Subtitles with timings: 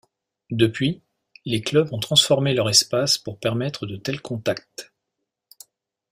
[0.49, 1.03] Depuis,
[1.45, 4.91] les clubs ont transformé leur espace pour permettre de tels contacts.